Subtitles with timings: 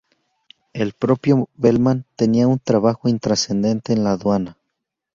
[0.73, 4.57] El propio Bellman tenia un trabajo intrascendente en la aduana.